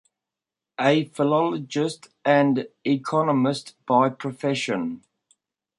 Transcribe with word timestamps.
A 0.79 1.05
philologist 1.09 2.07
and 2.25 2.67
economist 2.83 3.75
by 3.85 4.09
profession. 4.09 5.03